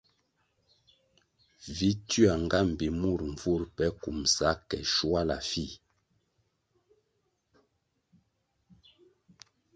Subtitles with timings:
[1.77, 5.73] Vi tywia nga mbpi mur nvur pe kumbʼsa ke shuala fih.